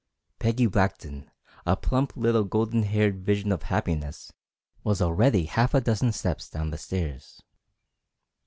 [0.39, 1.29] Peggy Blackton,
[1.63, 4.33] a plump little golden haired vision of happiness,
[4.83, 7.43] was already half a dozen steps down the stairs.